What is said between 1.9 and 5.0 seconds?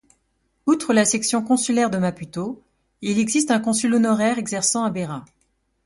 de Maputo, il existe un consul honoraire exerçant à